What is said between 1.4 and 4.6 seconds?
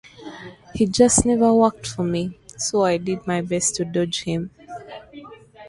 worked for me, so I did my best to dodge him.